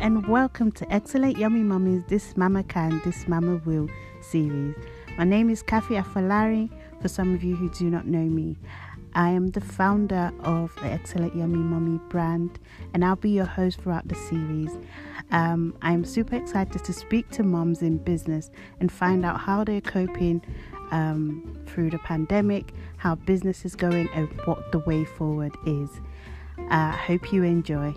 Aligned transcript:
and 0.00 0.26
welcome 0.26 0.72
to 0.72 0.90
Excellent 0.90 1.36
Yummy 1.36 1.60
Mummies 1.60 2.02
This 2.08 2.34
Mama 2.34 2.62
Can, 2.62 3.02
This 3.04 3.28
Mama 3.28 3.60
Will 3.66 3.86
series. 4.22 4.74
My 5.18 5.24
name 5.24 5.50
is 5.50 5.62
Kathy 5.62 5.96
Afalari, 5.96 6.70
for 7.02 7.08
some 7.08 7.34
of 7.34 7.44
you 7.44 7.54
who 7.54 7.68
do 7.68 7.90
not 7.90 8.06
know 8.06 8.24
me. 8.24 8.56
I 9.14 9.28
am 9.28 9.48
the 9.48 9.60
founder 9.60 10.32
of 10.40 10.74
the 10.76 10.86
Excellent 10.86 11.36
Yummy 11.36 11.58
Mummy 11.58 12.00
brand, 12.08 12.58
and 12.94 13.04
I'll 13.04 13.16
be 13.16 13.28
your 13.28 13.44
host 13.44 13.82
throughout 13.82 14.08
the 14.08 14.14
series. 14.14 14.70
Um, 15.32 15.76
I'm 15.82 16.06
super 16.06 16.34
excited 16.34 16.82
to 16.82 16.92
speak 16.94 17.28
to 17.32 17.42
moms 17.42 17.82
in 17.82 17.98
business 17.98 18.50
and 18.80 18.90
find 18.90 19.22
out 19.22 19.38
how 19.38 19.64
they're 19.64 19.82
coping 19.82 20.40
um, 20.92 21.58
through 21.66 21.90
the 21.90 21.98
pandemic, 21.98 22.72
how 22.96 23.16
business 23.16 23.66
is 23.66 23.76
going, 23.76 24.08
and 24.14 24.30
what 24.46 24.72
the 24.72 24.78
way 24.78 25.04
forward 25.04 25.54
is. 25.66 25.90
I 26.70 26.88
uh, 26.88 26.92
hope 26.92 27.34
you 27.34 27.42
enjoy. 27.42 27.94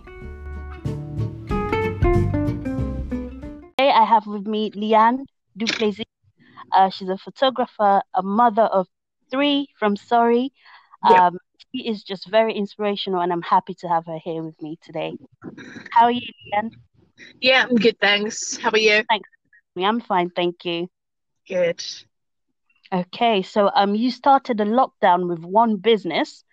I 4.03 4.05
have 4.05 4.27
with 4.27 4.45
me 4.45 4.69
Leanne 4.71 5.25
Duplessis. 5.57 6.03
Uh, 6.75 6.89
she's 6.89 7.09
a 7.09 7.17
photographer, 7.17 8.01
a 8.13 8.21
mother 8.21 8.63
of 8.63 8.87
three 9.31 9.67
from 9.79 9.95
Surrey. 9.95 10.51
Um, 11.09 11.37
She 11.73 11.87
is 11.87 12.03
just 12.03 12.29
very 12.29 12.53
inspirational, 12.53 13.21
and 13.21 13.31
I'm 13.31 13.41
happy 13.41 13.73
to 13.75 13.87
have 13.87 14.05
her 14.07 14.19
here 14.23 14.43
with 14.43 14.61
me 14.61 14.77
today. 14.83 15.15
How 15.91 16.05
are 16.05 16.11
you, 16.11 16.27
Leanne? 16.53 16.71
Yeah, 17.41 17.65
I'm 17.69 17.75
good, 17.75 17.97
thanks. 17.99 18.57
How 18.57 18.71
are 18.71 18.77
you? 18.77 19.03
Thanks. 19.09 19.29
I'm 19.77 20.01
fine, 20.01 20.29
thank 20.29 20.65
you. 20.65 20.89
Good. 21.47 21.83
Okay, 22.91 23.41
so 23.41 23.71
um, 23.73 23.95
you 23.95 24.11
started 24.11 24.59
a 24.59 24.65
lockdown 24.65 25.27
with 25.29 25.39
one 25.39 25.77
business. 25.77 26.43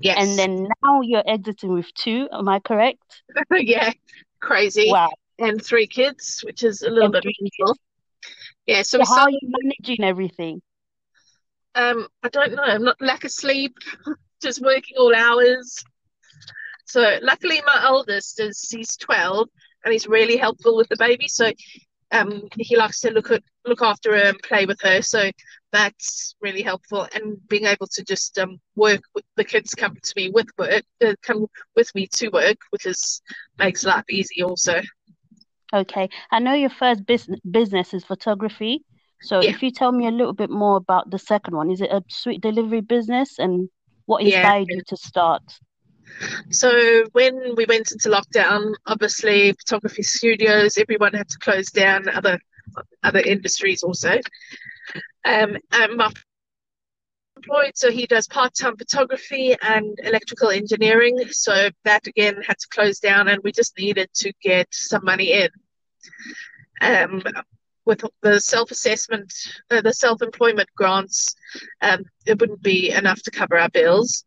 Yes. 0.00 0.18
And 0.20 0.38
then 0.38 0.68
now 0.84 1.00
you're 1.02 1.28
exiting 1.28 1.72
with 1.72 1.92
two. 1.94 2.28
Am 2.32 2.48
I 2.48 2.58
correct? 2.60 3.22
yeah, 3.52 3.92
crazy. 4.40 4.90
Wow. 4.90 5.10
And 5.38 5.62
three 5.64 5.86
kids, 5.86 6.42
which 6.44 6.62
is 6.62 6.82
a 6.82 6.90
little 6.90 7.08
And 7.08 7.12
bit 7.12 7.24
painful. 7.24 7.76
Yeah, 8.66 8.82
so, 8.82 8.98
So 8.98 9.04
how 9.04 9.22
are 9.22 9.30
you 9.30 9.40
managing 9.42 10.04
everything? 10.04 10.62
um, 11.74 12.08
I 12.22 12.28
don't 12.28 12.54
know, 12.54 12.62
I'm 12.62 12.84
not 12.84 13.00
lack 13.00 13.24
of 13.24 13.30
sleep, 13.30 13.76
just 14.42 14.62
working 14.62 14.96
all 14.98 15.14
hours. 15.14 15.84
So 16.86 17.18
luckily 17.22 17.60
my 17.66 17.80
eldest 17.84 18.40
is 18.40 18.68
he's 18.70 18.96
12 18.96 19.48
and 19.84 19.92
he's 19.92 20.06
really 20.06 20.36
helpful 20.36 20.76
with 20.76 20.88
the 20.88 20.96
baby. 20.96 21.28
So 21.28 21.52
um 22.12 22.42
he 22.58 22.76
likes 22.76 23.00
to 23.00 23.10
look 23.10 23.30
at 23.30 23.42
look 23.66 23.82
after 23.82 24.12
her 24.16 24.28
and 24.28 24.38
play 24.42 24.66
with 24.66 24.80
her. 24.82 25.02
So 25.02 25.30
that's 25.72 26.34
really 26.40 26.62
helpful. 26.62 27.06
And 27.14 27.36
being 27.48 27.66
able 27.66 27.86
to 27.92 28.04
just 28.04 28.38
um 28.38 28.58
work 28.76 29.00
with 29.14 29.24
the 29.36 29.44
kids 29.44 29.74
come 29.74 29.96
to 30.02 30.12
me 30.16 30.30
with 30.30 30.46
work, 30.58 30.84
uh, 31.04 31.14
come 31.22 31.46
with 31.76 31.94
me 31.94 32.06
to 32.14 32.28
work, 32.28 32.58
which 32.70 32.86
is 32.86 33.20
makes 33.58 33.84
life 33.84 34.04
easy 34.10 34.42
also. 34.42 34.80
Okay. 35.76 36.08
I 36.30 36.38
know 36.38 36.54
your 36.54 36.70
first 36.70 37.06
business 37.06 37.40
business 37.50 37.94
is 37.94 38.04
photography. 38.04 38.84
So 39.22 39.40
Yeah. 39.40 39.50
if 39.50 39.62
you 39.62 39.70
tell 39.70 39.92
me 39.92 40.06
a 40.06 40.10
little 40.10 40.32
bit 40.34 40.50
more 40.50 40.76
about 40.76 41.10
the 41.10 41.18
second 41.18 41.56
one, 41.56 41.70
is 41.70 41.80
it 41.80 41.90
a 41.90 42.02
sweet 42.08 42.40
delivery 42.40 42.80
business 42.80 43.38
and 43.38 43.68
what 44.06 44.22
Yeah. 44.22 44.26
inspired 44.26 44.68
you 44.70 44.82
to 44.88 44.96
start? 44.96 45.42
So 46.50 47.04
when 47.12 47.54
we 47.56 47.66
went 47.66 47.92
into 47.92 48.08
lockdown, 48.08 48.74
obviously 48.86 49.52
photography 49.52 50.02
studios, 50.02 50.78
everyone 50.78 51.12
had 51.14 51.28
to 51.28 51.38
close 51.38 51.70
down. 51.70 52.08
Other 52.08 52.38
other 53.02 53.20
industries 53.20 53.82
also. 53.82 54.20
Um, 55.24 55.56
and 55.72 55.96
my 55.96 56.10
employed, 57.36 57.72
so 57.76 57.90
he 57.90 58.06
does 58.06 58.26
part-time 58.28 58.76
photography 58.76 59.54
and 59.62 59.98
electrical 60.02 60.50
engineering. 60.50 61.18
So 61.30 61.70
that 61.84 62.06
again 62.06 62.42
had 62.46 62.58
to 62.58 62.68
close 62.70 62.98
down, 62.98 63.28
and 63.28 63.40
we 63.42 63.52
just 63.52 63.76
needed 63.78 64.08
to 64.16 64.32
get 64.42 64.68
some 64.72 65.04
money 65.04 65.32
in. 65.32 65.48
Um, 66.80 67.22
with 67.86 68.04
the 68.22 68.40
self-assessment, 68.40 69.32
uh, 69.70 69.80
the 69.80 69.94
self-employment 69.94 70.68
grants, 70.76 71.34
um, 71.80 72.04
it 72.26 72.38
wouldn't 72.40 72.62
be 72.62 72.90
enough 72.90 73.22
to 73.22 73.30
cover 73.30 73.58
our 73.58 73.70
bills. 73.70 74.24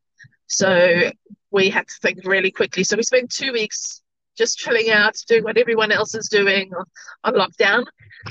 So 0.48 1.12
we 1.52 1.70
had 1.70 1.88
to 1.88 1.96
think 2.02 2.20
really 2.24 2.52
quickly. 2.52 2.84
So 2.84 2.96
we 2.96 3.04
spent 3.04 3.32
two 3.32 3.52
weeks 3.52 4.02
just 4.38 4.58
chilling 4.58 4.90
out, 4.90 5.16
doing 5.28 5.44
what 5.44 5.58
everyone 5.58 5.92
else 5.92 6.16
is 6.16 6.30
doing 6.30 6.72
on, 6.74 6.86
on 7.26 7.34
lockdown. 7.34 7.86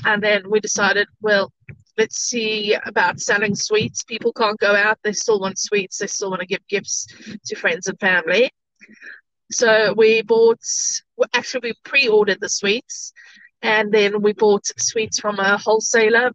And 0.05 0.21
then 0.21 0.49
we 0.49 0.59
decided, 0.59 1.07
well, 1.21 1.53
let's 1.97 2.17
see 2.17 2.75
about 2.85 3.19
selling 3.19 3.55
sweets. 3.55 4.03
People 4.03 4.33
can't 4.33 4.59
go 4.59 4.75
out. 4.75 4.97
They 5.03 5.13
still 5.13 5.39
want 5.39 5.59
sweets. 5.59 5.99
They 5.99 6.07
still 6.07 6.31
want 6.31 6.41
to 6.41 6.47
give 6.47 6.67
gifts 6.67 7.05
to 7.45 7.55
friends 7.55 7.87
and 7.87 7.99
family. 7.99 8.49
So 9.51 9.93
we 9.95 10.23
bought, 10.23 10.59
actually, 11.33 11.61
we 11.69 11.73
pre 11.83 12.07
ordered 12.07 12.39
the 12.41 12.49
sweets 12.49 13.13
and 13.61 13.91
then 13.91 14.21
we 14.21 14.33
bought 14.33 14.65
sweets 14.79 15.19
from 15.19 15.39
a 15.39 15.57
wholesaler. 15.57 16.31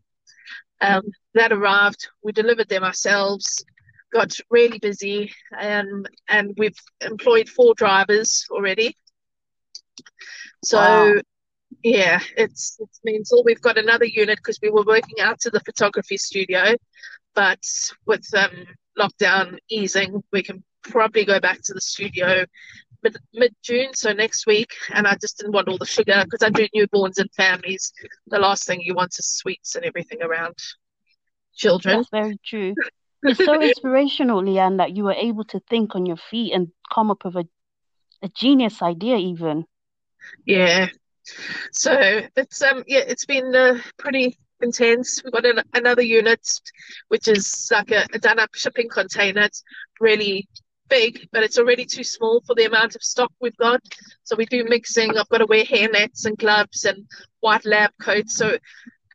Um, 0.80 1.02
that 1.34 1.52
arrived. 1.52 2.08
We 2.22 2.32
delivered 2.32 2.68
them 2.68 2.84
ourselves 2.84 3.64
got 4.12 4.36
really 4.50 4.78
busy 4.78 5.32
and 5.58 6.08
and 6.28 6.54
we've 6.56 6.78
employed 7.00 7.48
four 7.48 7.74
drivers 7.74 8.46
already 8.50 8.96
so 10.64 10.78
Wow. 10.78 11.20
yeah 11.82 12.20
it's 12.36 12.76
it 12.80 12.88
means 13.04 13.32
all 13.32 13.42
we've 13.44 13.60
got 13.60 13.76
another 13.76 14.04
unit 14.04 14.38
because 14.38 14.58
we 14.62 14.70
were 14.70 14.84
working 14.86 15.20
out 15.20 15.40
to 15.40 15.50
the 15.50 15.60
photography 15.60 16.16
studio 16.16 16.74
but 17.34 17.58
with 18.06 18.24
um 18.36 18.66
lockdown 18.98 19.58
easing 19.68 20.22
we 20.32 20.42
can 20.42 20.62
probably 20.82 21.24
go 21.24 21.40
back 21.40 21.60
to 21.62 21.74
the 21.74 21.80
studio 21.80 22.44
mid, 23.04 23.16
mid-june 23.32 23.94
so 23.94 24.12
next 24.12 24.46
week 24.46 24.72
and 24.92 25.06
i 25.06 25.14
just 25.20 25.38
didn't 25.38 25.52
want 25.52 25.68
all 25.68 25.78
the 25.78 25.86
sugar 25.86 26.24
because 26.24 26.42
i 26.42 26.50
do 26.50 26.66
newborns 26.74 27.18
and 27.18 27.30
families 27.36 27.92
the 28.26 28.38
last 28.38 28.66
thing 28.66 28.80
you 28.80 28.94
want 28.94 29.16
is 29.18 29.26
sweets 29.26 29.76
and 29.76 29.84
everything 29.84 30.20
around 30.22 30.54
children 31.54 31.98
That's 31.98 32.10
very 32.10 32.38
true. 32.44 32.74
It's 33.26 33.42
so 33.42 33.58
inspirational, 33.58 34.42
Leanne, 34.42 34.76
that 34.76 34.94
you 34.94 35.04
were 35.04 35.14
able 35.14 35.44
to 35.44 35.60
think 35.70 35.94
on 35.94 36.04
your 36.04 36.18
feet 36.18 36.52
and 36.52 36.68
come 36.92 37.10
up 37.10 37.24
with 37.24 37.36
a, 37.36 37.48
a 38.22 38.28
genius 38.28 38.82
idea 38.82 39.16
even. 39.16 39.64
Yeah. 40.44 40.88
So 41.72 42.20
it's 42.36 42.60
um 42.60 42.84
yeah 42.86 43.04
it's 43.06 43.24
been 43.24 43.54
uh, 43.54 43.78
pretty 43.96 44.36
intense. 44.60 45.22
We've 45.24 45.32
got 45.32 45.46
an, 45.46 45.62
another 45.72 46.02
unit 46.02 46.46
which 47.08 47.26
is 47.26 47.68
like 47.72 47.90
a, 47.92 48.06
a 48.12 48.18
done 48.18 48.38
up 48.38 48.54
shipping 48.54 48.90
container. 48.90 49.40
It's 49.42 49.64
really 50.00 50.46
big, 50.88 51.28
but 51.32 51.42
it's 51.42 51.58
already 51.58 51.84
too 51.84 52.04
small 52.04 52.40
for 52.46 52.54
the 52.54 52.64
amount 52.64 52.94
of 52.94 53.02
stock 53.02 53.32
we've 53.40 53.56
got. 53.56 53.80
So 54.24 54.36
we 54.36 54.46
do 54.46 54.64
mixing. 54.68 55.16
I've 55.16 55.28
got 55.28 55.38
to 55.38 55.46
wear 55.46 55.64
hair 55.64 55.88
nets 55.90 56.24
and 56.24 56.36
gloves 56.38 56.84
and 56.84 57.06
white 57.40 57.64
lab 57.64 57.90
coats. 58.00 58.36
So 58.36 58.56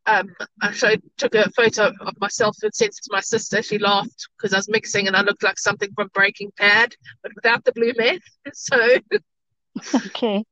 um 0.05 0.29
I 0.61 0.71
showed 0.71 1.01
took 1.17 1.35
a 1.35 1.49
photo 1.51 1.91
of 2.01 2.13
myself 2.19 2.55
and 2.63 2.73
sent 2.73 2.91
it 2.91 3.03
to 3.03 3.09
my 3.11 3.21
sister. 3.21 3.61
She 3.61 3.77
laughed 3.79 4.27
because 4.37 4.53
I 4.53 4.57
was 4.57 4.69
mixing 4.69 5.07
and 5.07 5.15
I 5.15 5.21
looked 5.21 5.43
like 5.43 5.59
something 5.59 5.89
from 5.95 6.09
Breaking 6.13 6.51
Bad, 6.57 6.95
but 7.23 7.31
without 7.35 7.63
the 7.65 7.71
blue 7.73 7.93
meth. 7.97 8.21
So 8.53 8.77
Okay. 9.95 10.45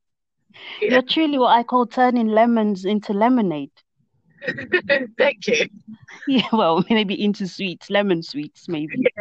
yeah, 0.82 0.90
You're 0.90 1.02
truly 1.02 1.38
what 1.38 1.58
I 1.58 1.64
call 1.64 1.86
turning 1.88 2.28
lemons 2.28 2.86
into 2.86 3.14
lemonade. 3.14 3.72
thank 5.18 5.48
you. 5.48 5.68
Yeah, 6.28 6.48
well, 6.52 6.84
maybe 6.90 7.22
into 7.24 7.48
sweets, 7.48 7.90
lemon 7.90 8.22
sweets, 8.24 8.68
maybe. 8.68 9.04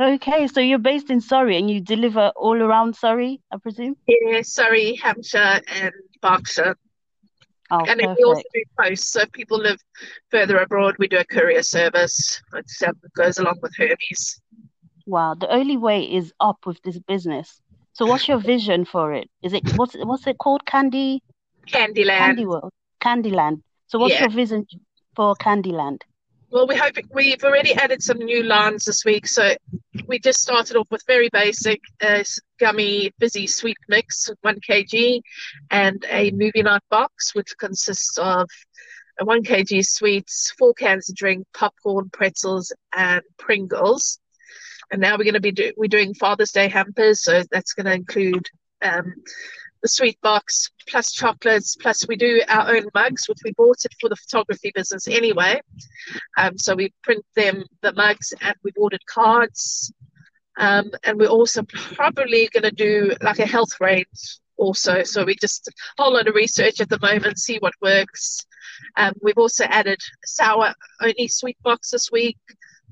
Okay, 0.00 0.46
so 0.46 0.60
you're 0.60 0.78
based 0.78 1.10
in 1.10 1.20
Surrey 1.20 1.58
and 1.58 1.70
you 1.70 1.80
deliver 1.80 2.32
all 2.36 2.60
around 2.62 2.96
Surrey, 2.96 3.40
I 3.52 3.58
presume? 3.58 3.96
Yeah, 4.06 4.40
Surrey, 4.42 4.96
Hampshire, 4.96 5.60
and 5.68 5.92
Berkshire. 6.22 6.76
Oh, 7.70 7.84
And 7.86 8.00
we 8.00 8.24
also 8.24 8.42
do 8.52 8.62
post. 8.78 9.12
So 9.12 9.22
if 9.22 9.32
people 9.32 9.58
live 9.58 9.78
further 10.30 10.58
abroad, 10.58 10.96
we 10.98 11.06
do 11.06 11.18
a 11.18 11.24
courier 11.24 11.62
service. 11.62 12.40
It 12.54 12.66
goes 13.14 13.38
along 13.38 13.58
with 13.62 13.72
Hermes. 13.76 14.40
Wow, 15.06 15.34
the 15.34 15.50
only 15.52 15.76
way 15.76 16.02
is 16.02 16.32
up 16.40 16.66
with 16.66 16.80
this 16.82 16.98
business. 16.98 17.60
So 17.92 18.06
what's 18.06 18.26
your 18.28 18.38
vision 18.54 18.84
for 18.84 19.12
it? 19.12 19.28
Is 19.42 19.52
it 19.52 19.62
what's 19.76 19.94
what's 19.94 20.26
it 20.26 20.38
called? 20.38 20.64
Candy 20.66 21.22
Candyland. 21.66 22.18
Candy 22.18 22.46
World, 22.46 22.72
Candyland. 23.00 23.62
So 23.88 23.98
what's 23.98 24.14
Yeah. 24.14 24.22
your 24.22 24.30
vision 24.30 24.66
for 25.16 25.34
Candyland? 25.36 26.02
Well, 26.52 26.66
we 26.66 26.74
hope 26.76 26.94
we've 27.12 27.42
already 27.44 27.74
added 27.74 28.02
some 28.02 28.18
new 28.18 28.42
lines 28.42 28.84
this 28.84 29.04
week. 29.04 29.26
So 29.28 29.54
we 30.08 30.18
just 30.18 30.40
started 30.40 30.76
off 30.76 30.88
with 30.90 31.02
very 31.06 31.28
basic 31.32 31.80
uh, 32.00 32.24
gummy 32.58 33.12
fizzy 33.20 33.46
sweet 33.46 33.76
mix, 33.88 34.28
one 34.40 34.58
kg, 34.68 35.20
and 35.70 36.04
a 36.10 36.32
movie 36.32 36.62
night 36.62 36.82
box, 36.90 37.34
which 37.36 37.56
consists 37.56 38.18
of 38.18 38.48
a 39.20 39.24
one 39.24 39.44
kg 39.44 39.84
sweets, 39.86 40.52
four 40.58 40.74
cans 40.74 41.08
of 41.08 41.14
drink, 41.14 41.46
popcorn, 41.54 42.10
pretzels, 42.12 42.72
and 42.96 43.22
Pringles. 43.38 44.18
And 44.90 45.00
now 45.00 45.12
we're 45.16 45.24
going 45.24 45.34
to 45.34 45.40
be 45.40 45.52
do- 45.52 45.72
we're 45.76 45.86
doing 45.86 46.14
Father's 46.14 46.50
Day 46.50 46.66
hampers, 46.68 47.22
so 47.22 47.44
that's 47.52 47.74
going 47.74 47.86
to 47.86 47.92
include 47.94 48.48
um, 48.82 49.14
the 49.82 49.88
sweet 49.88 50.20
box 50.20 50.70
plus 50.88 51.12
chocolates, 51.12 51.76
plus 51.76 52.06
we 52.06 52.16
do 52.16 52.42
our 52.48 52.74
own 52.76 52.86
mugs, 52.94 53.28
which 53.28 53.38
we 53.44 53.52
bought 53.52 53.84
it 53.84 53.94
for 54.00 54.08
the 54.08 54.16
photography 54.16 54.72
business 54.74 55.08
anyway. 55.08 55.60
Um, 56.36 56.58
so 56.58 56.74
we 56.74 56.92
print 57.02 57.24
them 57.34 57.64
the 57.82 57.92
mugs, 57.92 58.32
and 58.40 58.54
we've 58.62 58.74
ordered 58.76 59.04
cards. 59.06 59.92
Um, 60.58 60.90
and 61.04 61.18
we're 61.18 61.28
also 61.28 61.62
probably 61.62 62.48
going 62.52 62.64
to 62.64 62.70
do 62.70 63.14
like 63.22 63.38
a 63.38 63.46
health 63.46 63.80
range 63.80 64.40
also. 64.60 65.02
So 65.02 65.24
we 65.24 65.34
just 65.40 65.68
a 65.68 66.02
whole 66.02 66.12
lot 66.12 66.28
of 66.28 66.34
research 66.34 66.80
at 66.80 66.88
the 66.88 66.98
moment, 67.00 67.38
see 67.38 67.58
what 67.58 67.72
works. 67.80 68.44
Um, 68.96 69.14
we've 69.22 69.38
also 69.38 69.64
added 69.64 70.00
sour 70.24 70.74
only 71.00 71.28
sweet 71.28 71.56
box 71.62 71.90
this 71.90 72.10
week, 72.12 72.38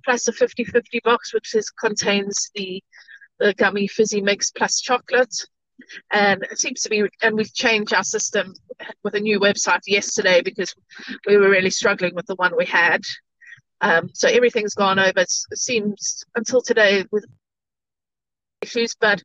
plus 0.04 0.26
a 0.28 0.32
50 0.32 0.64
50 0.64 1.00
box, 1.04 1.34
which 1.34 1.54
is, 1.54 1.70
contains 1.70 2.50
the, 2.54 2.82
the 3.38 3.52
gummy 3.54 3.86
fizzy 3.86 4.22
mix 4.22 4.50
plus 4.50 4.80
chocolate. 4.80 5.34
And 6.10 6.42
it 6.50 6.58
seems 6.58 6.82
to 6.82 6.88
be, 6.88 7.04
and 7.22 7.36
we've 7.36 7.52
changed 7.54 7.94
our 7.94 8.04
system 8.04 8.54
with 9.04 9.14
a 9.14 9.20
new 9.20 9.40
website 9.40 9.80
yesterday 9.86 10.42
because 10.42 10.74
we 11.26 11.36
were 11.36 11.48
really 11.48 11.70
struggling 11.70 12.14
with 12.14 12.26
the 12.26 12.34
one 12.36 12.56
we 12.56 12.66
had. 12.66 13.02
Um, 13.80 14.10
so 14.12 14.28
everything's 14.28 14.74
gone 14.74 14.98
over. 14.98 15.20
It 15.20 15.30
seems 15.54 16.24
until 16.34 16.60
today 16.60 17.04
with 17.12 17.24
issues, 18.60 18.94
but 19.00 19.22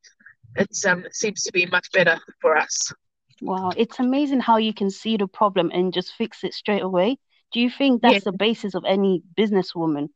um, 0.87 1.05
it 1.05 1.15
seems 1.15 1.41
to 1.43 1.51
be 1.51 1.65
much 1.65 1.91
better 1.91 2.19
for 2.41 2.55
us. 2.55 2.93
Wow, 3.41 3.71
it's 3.75 3.99
amazing 3.99 4.39
how 4.39 4.57
you 4.57 4.73
can 4.73 4.89
see 4.89 5.17
the 5.17 5.27
problem 5.27 5.71
and 5.73 5.93
just 5.93 6.13
fix 6.13 6.43
it 6.43 6.53
straight 6.53 6.83
away. 6.83 7.17
Do 7.51 7.59
you 7.59 7.69
think 7.69 8.01
that's 8.01 8.13
yeah. 8.13 8.31
the 8.31 8.37
basis 8.37 8.73
of 8.73 8.83
any 8.87 9.23
businesswoman? 9.37 10.09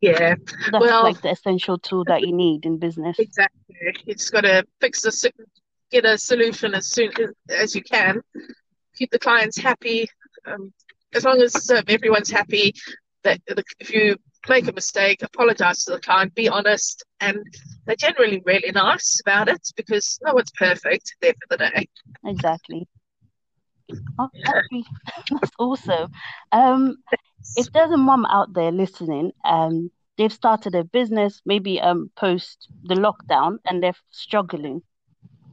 Yeah, 0.00 0.34
that's 0.70 0.80
well, 0.80 1.02
like 1.02 1.20
the 1.20 1.30
essential 1.30 1.78
tool 1.78 2.04
that 2.04 2.22
you 2.22 2.32
need 2.32 2.64
in 2.64 2.78
business. 2.78 3.18
Exactly, 3.18 3.76
you 4.06 4.14
just 4.14 4.32
got 4.32 4.42
to 4.42 4.64
fix 4.80 5.02
the 5.02 5.32
get 5.90 6.04
a 6.04 6.16
solution 6.16 6.74
as 6.74 6.86
soon 6.86 7.10
as 7.48 7.74
you 7.74 7.82
can. 7.82 8.22
Keep 8.96 9.10
the 9.10 9.18
clients 9.18 9.58
happy. 9.58 10.08
Um, 10.46 10.72
as 11.14 11.24
long 11.24 11.42
as 11.42 11.70
um, 11.70 11.82
everyone's 11.88 12.30
happy, 12.30 12.74
that 13.24 13.40
if 13.46 13.90
you 13.90 14.16
make 14.48 14.68
a 14.68 14.72
mistake, 14.72 15.22
apologize 15.22 15.84
to 15.84 15.92
the 15.92 16.00
client, 16.00 16.34
be 16.34 16.48
honest, 16.48 17.04
and 17.20 17.38
they're 17.84 17.96
generally 17.96 18.42
really 18.46 18.70
nice 18.72 19.20
about 19.20 19.48
it 19.48 19.60
because 19.76 20.18
no 20.22 20.34
one's 20.34 20.52
perfect 20.52 21.14
at 21.16 21.20
the 21.20 21.28
end 21.28 21.36
of 21.50 21.58
the 21.58 21.70
day. 21.70 21.88
Exactly. 22.24 22.88
Oh, 24.18 24.28
that's 25.30 25.52
awesome. 25.58 26.12
Um, 26.52 26.98
if 27.56 27.72
there's 27.72 27.90
a 27.90 27.96
mom 27.96 28.24
out 28.26 28.52
there 28.52 28.70
listening, 28.70 29.32
um, 29.44 29.90
they've 30.16 30.32
started 30.32 30.74
a 30.74 30.84
business, 30.84 31.40
maybe 31.44 31.80
um 31.80 32.10
post 32.16 32.68
the 32.84 32.94
lockdown, 32.94 33.58
and 33.66 33.82
they're 33.82 33.94
struggling. 34.10 34.82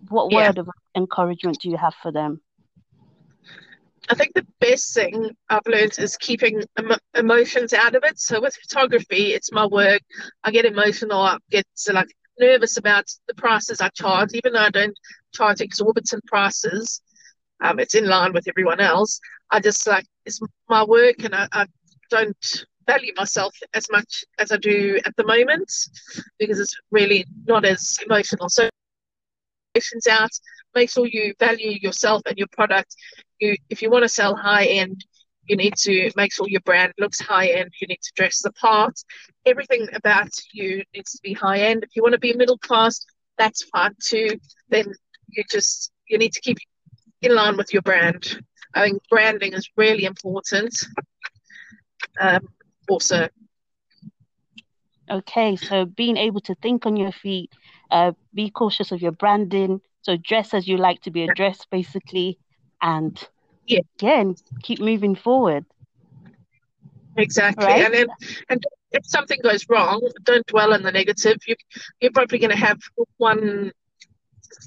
What 0.10 0.32
yeah. 0.32 0.48
word 0.48 0.58
of 0.60 0.70
encouragement 0.96 1.60
do 1.62 1.70
you 1.70 1.78
have 1.78 1.96
for 2.02 2.12
them? 2.12 2.42
I 4.10 4.16
think 4.16 4.34
the 4.34 4.48
best 4.62 4.94
thing 4.94 5.32
I've 5.50 5.68
learned 5.68 6.00
is 6.00 6.16
keeping 6.18 6.64
em- 6.78 7.00
emotions 7.14 7.74
out 7.74 7.96
of 7.96 8.04
it. 8.06 8.20
So 8.20 8.40
with 8.40 8.56
photography, 8.56 9.34
it's 9.34 9.52
my 9.52 9.66
work. 9.66 10.02
I 10.44 10.52
get 10.52 10.66
emotional. 10.66 11.20
I 11.20 11.38
get 11.50 11.66
like 11.92 12.08
nervous 12.40 12.78
about 12.78 13.06
the 13.28 13.34
prices 13.34 13.82
I 13.82 13.90
charge, 13.90 14.30
even 14.34 14.54
though 14.54 14.60
I 14.60 14.70
don't 14.70 14.98
charge 15.34 15.60
exorbitant 15.60 16.24
prices. 16.26 17.02
Um, 17.62 17.80
it's 17.80 17.96
in 17.96 18.08
line 18.08 18.34
with 18.34 18.48
everyone 18.48 18.80
else. 18.80 19.20
I 19.52 19.60
just 19.60 19.86
like 19.88 20.06
it's 20.26 20.40
my 20.70 20.84
work, 20.84 21.24
and 21.24 21.34
I, 21.36 21.48
I 21.52 21.66
don't 22.10 22.66
value 22.86 23.14
myself 23.18 23.54
as 23.74 23.86
much 23.92 24.24
as 24.40 24.52
I 24.52 24.58
do 24.58 25.00
at 25.06 25.16
the 25.18 25.26
moment 25.26 25.72
because 26.40 26.60
it's 26.60 26.76
really 26.92 27.26
not 27.46 27.66
as 27.66 27.98
emotional. 28.06 28.50
So 28.50 28.70
emotions 29.76 30.08
out. 30.08 30.32
Make 30.76 30.90
sure 30.90 31.08
you 31.08 31.34
value 31.40 31.78
yourself 31.82 32.22
and 32.26 32.38
your 32.38 32.48
product 32.52 32.96
you 33.40 33.56
if 33.70 33.82
you 33.82 33.90
want 33.90 34.04
to 34.04 34.10
sell 34.10 34.36
high 34.36 34.66
end, 34.66 35.06
you 35.46 35.56
need 35.56 35.76
to 35.78 36.12
make 36.16 36.34
sure 36.34 36.48
your 36.50 36.62
brand 36.62 36.94
looks 36.98 37.20
high 37.20 37.48
end. 37.48 37.72
You 37.82 37.88
need 37.88 38.02
to 38.02 38.12
dress 38.16 38.42
the 38.42 38.52
part. 38.54 38.96
Everything 39.46 39.88
about 39.94 40.30
you 40.54 40.84
needs 40.94 41.12
to 41.14 41.20
be 41.24 41.34
high 41.34 41.60
end. 41.60 41.84
If 41.84 41.96
you 41.96 42.02
want 42.02 42.14
to 42.14 42.20
be 42.20 42.34
middle 42.34 42.58
class, 42.58 43.06
that's 43.38 43.64
fine 43.64 43.96
too. 44.02 44.40
Then 44.70 44.94
you 45.30 45.44
just 45.50 45.92
you 46.08 46.18
need 46.18 46.34
to 46.34 46.42
keep 46.42 46.58
in 47.22 47.36
line 47.36 47.58
with 47.58 47.74
your 47.74 47.82
brand. 47.82 48.40
I 48.74 48.84
think 48.84 49.02
branding 49.10 49.54
is 49.54 49.70
really 49.76 50.06
important. 50.06 50.86
Um, 52.20 52.48
also. 52.90 53.30
Okay, 55.10 55.56
so 55.56 55.86
being 55.86 56.18
able 56.18 56.42
to 56.42 56.56
think 56.56 56.86
on 56.86 56.98
your 56.98 57.12
feet, 57.12 57.52
uh, 57.92 58.12
be 58.34 58.50
cautious 58.50 58.92
of 58.92 59.02
your 59.02 59.12
branding. 59.14 59.82
So 60.02 60.18
dress 60.18 60.54
as 60.54 60.68
you 60.68 60.78
like 60.78 61.02
to 61.02 61.12
be 61.12 61.24
addressed, 61.24 61.68
basically, 61.70 62.38
and 62.82 63.22
yeah, 63.66 63.82
again, 64.00 64.36
keep 64.64 64.80
moving 64.80 65.16
forward. 65.16 65.66
Exactly, 67.18 67.66
right? 67.66 67.86
and 67.86 67.94
then, 67.94 68.08
and 68.50 68.64
if 68.92 69.06
something 69.06 69.40
goes 69.44 69.66
wrong, 69.70 70.02
don't 70.24 70.46
dwell 70.48 70.74
on 70.74 70.84
the 70.84 70.92
negative. 70.92 71.38
You 71.48 71.56
you're 72.02 72.12
probably 72.12 72.40
going 72.40 72.52
to 72.52 72.58
have 72.58 72.80
one 73.18 73.72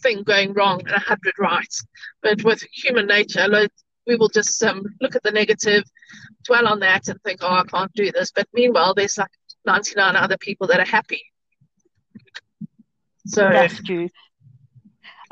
thing 0.02 0.22
going 0.22 0.52
wrong 0.52 0.80
and 0.80 0.94
a 0.94 0.98
hundred 0.98 1.34
right. 1.38 1.74
But 2.22 2.42
with 2.44 2.62
human 2.72 3.06
nature, 3.06 3.46
we 4.10 4.16
will 4.16 4.28
just 4.28 4.62
um, 4.64 4.82
look 5.00 5.14
at 5.14 5.22
the 5.22 5.30
negative, 5.30 5.84
dwell 6.44 6.66
on 6.66 6.80
that, 6.80 7.06
and 7.08 7.22
think, 7.22 7.38
"Oh, 7.42 7.60
I 7.62 7.64
can't 7.64 7.92
do 7.94 8.10
this." 8.10 8.32
But 8.32 8.48
meanwhile, 8.52 8.92
there's 8.92 9.16
like 9.16 9.30
99 9.64 10.16
other 10.16 10.36
people 10.36 10.66
that 10.66 10.80
are 10.80 10.92
happy. 10.98 11.22
So 13.26 13.42
that's 13.42 13.80
true. 13.84 14.08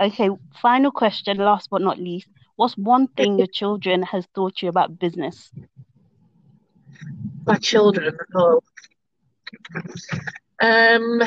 Okay, 0.00 0.30
final 0.62 0.92
question, 0.92 1.38
last 1.38 1.68
but 1.70 1.82
not 1.82 1.98
least. 1.98 2.28
What's 2.54 2.76
one 2.76 3.08
thing 3.08 3.38
your 3.38 3.48
children 3.48 4.02
has 4.04 4.24
taught 4.32 4.62
you 4.62 4.68
about 4.68 4.98
business? 4.98 5.50
My 7.46 7.56
children, 7.56 8.16
oh. 8.36 8.60
Um, 10.60 11.22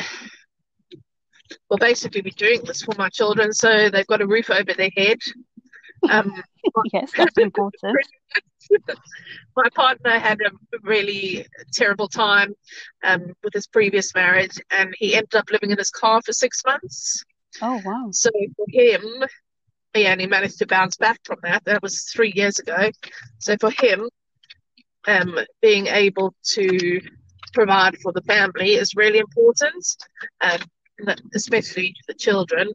well, 1.68 1.78
basically, 1.78 2.22
we're 2.22 2.48
doing 2.48 2.62
this 2.64 2.82
for 2.82 2.94
my 2.96 3.10
children, 3.10 3.52
so 3.52 3.90
they've 3.90 4.06
got 4.06 4.22
a 4.22 4.26
roof 4.26 4.48
over 4.48 4.72
their 4.72 4.90
head. 4.96 5.18
Um, 6.08 6.42
yes, 6.92 7.12
that's 7.16 7.38
important. 7.38 7.96
my 9.56 9.68
partner 9.74 10.18
had 10.18 10.38
a 10.40 10.50
really 10.82 11.46
terrible 11.72 12.08
time 12.08 12.54
um, 13.02 13.32
with 13.42 13.52
his 13.52 13.66
previous 13.66 14.14
marriage, 14.14 14.58
and 14.70 14.94
he 14.98 15.14
ended 15.14 15.34
up 15.34 15.50
living 15.50 15.70
in 15.70 15.78
his 15.78 15.90
car 15.90 16.20
for 16.24 16.32
six 16.32 16.62
months. 16.64 17.24
Oh 17.60 17.80
wow! 17.84 18.08
So 18.12 18.30
for 18.56 18.66
him, 18.70 19.02
yeah, 19.94 20.16
he 20.16 20.26
managed 20.26 20.58
to 20.58 20.66
bounce 20.66 20.96
back 20.96 21.18
from 21.24 21.38
that. 21.42 21.64
That 21.64 21.82
was 21.82 22.04
three 22.04 22.32
years 22.34 22.58
ago. 22.58 22.90
So 23.38 23.56
for 23.60 23.70
him, 23.70 24.08
um, 25.06 25.38
being 25.60 25.86
able 25.88 26.34
to 26.54 27.00
provide 27.52 27.96
for 27.98 28.12
the 28.12 28.22
family 28.22 28.74
is 28.74 28.94
really 28.94 29.18
important, 29.18 29.84
um, 30.40 30.60
especially 31.34 31.94
the 32.08 32.14
children. 32.14 32.68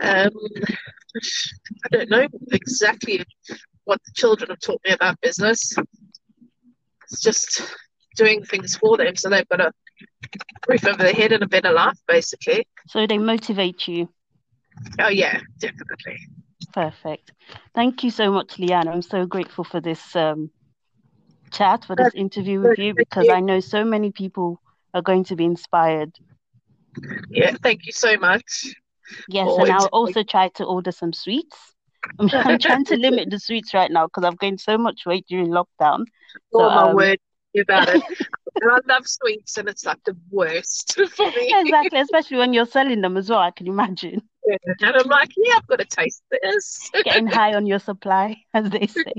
Um, 0.00 0.30
I 1.16 1.88
don't 1.90 2.10
know 2.10 2.26
exactly 2.52 3.24
what 3.84 4.00
the 4.04 4.12
children 4.14 4.50
have 4.50 4.60
taught 4.60 4.80
me 4.86 4.92
about 4.92 5.20
business. 5.20 5.74
It's 7.10 7.20
just 7.20 7.62
doing 8.16 8.42
things 8.44 8.76
for 8.76 8.96
them 8.96 9.14
so 9.16 9.28
they've 9.28 9.48
got 9.48 9.60
a 9.60 9.72
roof 10.68 10.86
over 10.86 11.02
their 11.02 11.12
head 11.12 11.32
and 11.32 11.42
a 11.42 11.48
better 11.48 11.72
life, 11.72 11.98
basically. 12.08 12.66
So 12.88 13.06
they 13.06 13.18
motivate 13.18 13.86
you. 13.88 14.08
Oh 14.98 15.08
yeah, 15.08 15.40
definitely. 15.58 16.18
Perfect. 16.72 17.32
Thank 17.74 18.02
you 18.02 18.10
so 18.10 18.32
much, 18.32 18.58
Leanna. 18.58 18.90
I'm 18.90 19.02
so 19.02 19.26
grateful 19.26 19.64
for 19.64 19.80
this 19.80 20.16
um, 20.16 20.50
chat, 21.52 21.84
for 21.84 21.94
this 21.96 22.14
interview 22.14 22.60
with 22.60 22.78
you, 22.78 22.94
because 22.94 23.28
I 23.28 23.40
know 23.40 23.60
so 23.60 23.84
many 23.84 24.10
people 24.10 24.60
are 24.92 25.02
going 25.02 25.24
to 25.24 25.36
be 25.36 25.44
inspired. 25.44 26.12
Yeah, 27.30 27.54
thank 27.62 27.86
you 27.86 27.92
so 27.92 28.16
much. 28.16 28.74
Yes, 29.28 29.50
and 29.58 29.70
I'll 29.70 29.86
also 29.86 30.22
try 30.22 30.48
to 30.56 30.64
order 30.64 30.92
some 30.92 31.12
sweets. 31.12 31.56
I'm, 32.18 32.28
I'm 32.32 32.58
trying 32.58 32.84
to 32.86 32.96
limit 32.98 33.30
the 33.30 33.38
sweets 33.38 33.74
right 33.74 33.90
now 33.90 34.06
because 34.06 34.24
I've 34.24 34.38
gained 34.38 34.60
so 34.60 34.78
much 34.78 35.06
weight 35.06 35.26
during 35.28 35.48
lockdown. 35.48 36.04
So, 36.52 36.62
oh 36.62 36.70
my 36.70 36.90
um, 36.90 36.96
word 36.96 37.18
about 37.60 37.88
it. 37.88 38.02
I 38.62 38.78
love 38.86 39.06
sweets, 39.06 39.58
and 39.58 39.68
it's 39.68 39.84
like 39.84 40.02
the 40.04 40.16
worst 40.30 40.98
for 41.10 41.30
me. 41.30 41.52
exactly, 41.56 42.00
especially 42.00 42.36
when 42.38 42.52
you're 42.52 42.66
selling 42.66 43.00
them 43.00 43.16
as 43.16 43.28
well. 43.28 43.40
I 43.40 43.50
can 43.50 43.66
imagine. 43.66 44.22
Yeah. 44.46 44.56
And 44.80 44.96
I'm 44.96 45.08
like, 45.08 45.30
yeah, 45.36 45.56
I've 45.56 45.66
got 45.66 45.80
to 45.80 45.84
taste 45.84 46.22
this. 46.30 46.90
Getting 47.04 47.26
high 47.26 47.54
on 47.54 47.66
your 47.66 47.78
supply, 47.78 48.36
as 48.52 48.70
they 48.70 48.86
say. 48.86 49.12